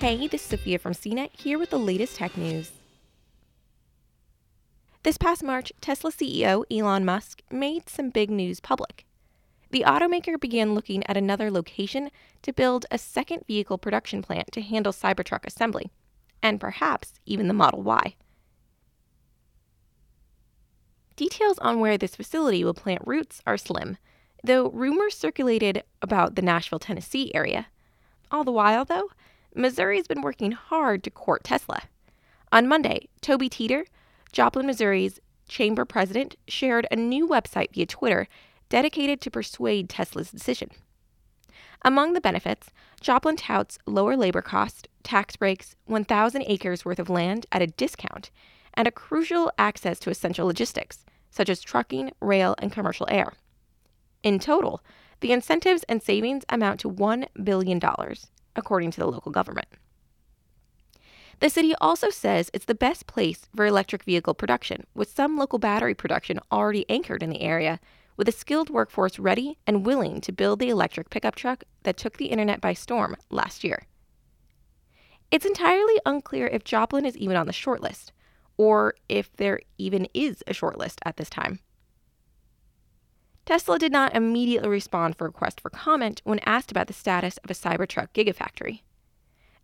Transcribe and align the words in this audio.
Hey, 0.00 0.28
this 0.28 0.42
is 0.42 0.48
Sophia 0.48 0.78
from 0.78 0.92
CNET 0.92 1.30
here 1.32 1.58
with 1.58 1.70
the 1.70 1.78
latest 1.78 2.14
tech 2.14 2.36
news. 2.36 2.70
This 5.02 5.18
past 5.18 5.42
March, 5.42 5.72
Tesla 5.80 6.12
CEO 6.12 6.62
Elon 6.70 7.04
Musk 7.04 7.42
made 7.50 7.88
some 7.88 8.10
big 8.10 8.30
news 8.30 8.60
public. 8.60 9.06
The 9.70 9.82
automaker 9.84 10.38
began 10.38 10.72
looking 10.72 11.04
at 11.08 11.16
another 11.16 11.50
location 11.50 12.12
to 12.42 12.52
build 12.52 12.86
a 12.92 12.96
second 12.96 13.42
vehicle 13.48 13.76
production 13.76 14.22
plant 14.22 14.52
to 14.52 14.62
handle 14.62 14.92
Cybertruck 14.92 15.44
assembly, 15.44 15.90
and 16.44 16.60
perhaps 16.60 17.14
even 17.26 17.48
the 17.48 17.52
Model 17.52 17.82
Y. 17.82 18.14
Details 21.16 21.58
on 21.58 21.80
where 21.80 21.98
this 21.98 22.14
facility 22.14 22.62
will 22.62 22.72
plant 22.72 23.02
roots 23.04 23.42
are 23.48 23.58
slim, 23.58 23.98
though 24.44 24.70
rumors 24.70 25.16
circulated 25.16 25.82
about 26.00 26.36
the 26.36 26.42
Nashville, 26.42 26.78
Tennessee 26.78 27.32
area. 27.34 27.66
All 28.30 28.44
the 28.44 28.52
while, 28.52 28.84
though, 28.84 29.10
Missouri's 29.54 30.06
been 30.06 30.22
working 30.22 30.52
hard 30.52 31.02
to 31.04 31.10
court 31.10 31.44
Tesla. 31.44 31.82
On 32.52 32.68
Monday, 32.68 33.08
Toby 33.20 33.48
Teeter, 33.48 33.86
Joplin, 34.32 34.66
Missouri's 34.66 35.20
chamber 35.48 35.84
president, 35.84 36.36
shared 36.46 36.86
a 36.90 36.96
new 36.96 37.26
website 37.26 37.72
via 37.72 37.86
Twitter 37.86 38.28
dedicated 38.68 39.20
to 39.20 39.30
persuade 39.30 39.88
Tesla's 39.88 40.30
decision. 40.30 40.70
Among 41.82 42.12
the 42.12 42.20
benefits, 42.20 42.70
Joplin 43.00 43.36
touts 43.36 43.78
lower 43.86 44.16
labor 44.16 44.42
costs, 44.42 44.82
tax 45.02 45.36
breaks, 45.36 45.76
1,000 45.86 46.42
acres 46.46 46.84
worth 46.84 46.98
of 46.98 47.08
land 47.08 47.46
at 47.52 47.62
a 47.62 47.66
discount, 47.68 48.30
and 48.74 48.86
a 48.86 48.92
crucial 48.92 49.50
access 49.58 49.98
to 50.00 50.10
essential 50.10 50.46
logistics, 50.46 51.04
such 51.30 51.48
as 51.48 51.60
trucking, 51.60 52.12
rail, 52.20 52.54
and 52.58 52.72
commercial 52.72 53.06
air. 53.10 53.32
In 54.22 54.38
total, 54.38 54.82
the 55.20 55.32
incentives 55.32 55.84
and 55.84 56.02
savings 56.02 56.44
amount 56.48 56.80
to 56.80 56.90
$1 56.90 57.26
billion, 57.42 57.80
according 58.58 58.90
to 58.90 59.00
the 59.00 59.06
local 59.06 59.32
government. 59.32 59.68
The 61.40 61.48
city 61.48 61.74
also 61.80 62.10
says 62.10 62.50
it's 62.52 62.64
the 62.64 62.74
best 62.74 63.06
place 63.06 63.46
for 63.54 63.64
electric 63.64 64.02
vehicle 64.02 64.34
production, 64.34 64.86
with 64.94 65.14
some 65.14 65.36
local 65.36 65.58
battery 65.58 65.94
production 65.94 66.40
already 66.50 66.84
anchored 66.90 67.22
in 67.22 67.30
the 67.30 67.42
area, 67.42 67.78
with 68.16 68.28
a 68.28 68.32
skilled 68.32 68.68
workforce 68.68 69.20
ready 69.20 69.56
and 69.66 69.86
willing 69.86 70.20
to 70.22 70.32
build 70.32 70.58
the 70.58 70.68
electric 70.68 71.08
pickup 71.10 71.36
truck 71.36 71.62
that 71.84 71.96
took 71.96 72.16
the 72.16 72.26
internet 72.26 72.60
by 72.60 72.74
storm 72.74 73.16
last 73.30 73.62
year. 73.62 73.84
It's 75.30 75.46
entirely 75.46 76.00
unclear 76.04 76.48
if 76.48 76.64
Joplin 76.64 77.04
is 77.04 77.16
even 77.16 77.36
on 77.36 77.46
the 77.46 77.52
shortlist, 77.52 78.10
or 78.56 78.94
if 79.08 79.32
there 79.36 79.60
even 79.76 80.08
is 80.12 80.42
a 80.48 80.52
shortlist 80.52 80.98
at 81.04 81.16
this 81.16 81.30
time. 81.30 81.60
Tesla 83.48 83.78
did 83.78 83.92
not 83.92 84.14
immediately 84.14 84.68
respond 84.68 85.16
for 85.16 85.24
a 85.24 85.28
request 85.28 85.58
for 85.58 85.70
comment 85.70 86.20
when 86.24 86.38
asked 86.40 86.70
about 86.70 86.86
the 86.86 86.92
status 86.92 87.38
of 87.38 87.50
a 87.50 87.54
Cybertruck 87.54 88.08
Gigafactory. 88.12 88.82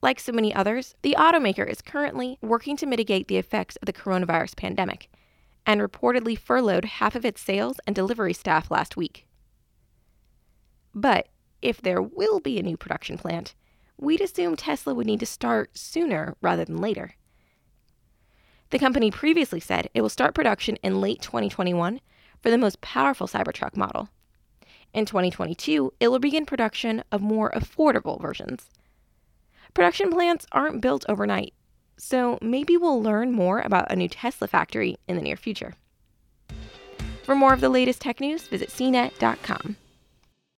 Like 0.00 0.18
so 0.18 0.32
many 0.32 0.54
others, 0.54 0.94
the 1.02 1.14
automaker 1.18 1.68
is 1.68 1.82
currently 1.82 2.38
working 2.40 2.78
to 2.78 2.86
mitigate 2.86 3.28
the 3.28 3.36
effects 3.36 3.76
of 3.76 3.84
the 3.84 3.92
coronavirus 3.92 4.56
pandemic 4.56 5.10
and 5.66 5.82
reportedly 5.82 6.38
furloughed 6.38 6.86
half 6.86 7.14
of 7.14 7.26
its 7.26 7.42
sales 7.42 7.78
and 7.86 7.94
delivery 7.94 8.32
staff 8.32 8.70
last 8.70 8.96
week. 8.96 9.26
But 10.94 11.28
if 11.60 11.82
there 11.82 12.00
will 12.00 12.40
be 12.40 12.58
a 12.58 12.62
new 12.62 12.78
production 12.78 13.18
plant, 13.18 13.54
we'd 13.98 14.22
assume 14.22 14.56
Tesla 14.56 14.94
would 14.94 15.06
need 15.06 15.20
to 15.20 15.26
start 15.26 15.76
sooner 15.76 16.38
rather 16.40 16.64
than 16.64 16.78
later. 16.78 17.16
The 18.70 18.78
company 18.78 19.10
previously 19.10 19.60
said 19.60 19.90
it 19.92 20.00
will 20.00 20.08
start 20.08 20.34
production 20.34 20.76
in 20.76 21.02
late 21.02 21.20
2021 21.20 22.00
for 22.44 22.50
the 22.50 22.58
most 22.58 22.82
powerful 22.82 23.26
Cybertruck 23.26 23.74
model. 23.74 24.10
In 24.92 25.06
2022, 25.06 25.94
it 25.98 26.08
will 26.08 26.18
begin 26.18 26.44
production 26.44 27.02
of 27.10 27.22
more 27.22 27.50
affordable 27.52 28.20
versions. 28.20 28.68
Production 29.72 30.10
plants 30.10 30.44
aren't 30.52 30.82
built 30.82 31.06
overnight, 31.08 31.54
so 31.96 32.38
maybe 32.42 32.76
we'll 32.76 33.02
learn 33.02 33.32
more 33.32 33.60
about 33.60 33.90
a 33.90 33.96
new 33.96 34.10
Tesla 34.10 34.46
factory 34.46 34.98
in 35.08 35.16
the 35.16 35.22
near 35.22 35.36
future. 35.36 35.72
For 37.22 37.34
more 37.34 37.54
of 37.54 37.62
the 37.62 37.70
latest 37.70 38.02
tech 38.02 38.20
news, 38.20 38.46
visit 38.46 38.68
cnet.com. 38.68 39.76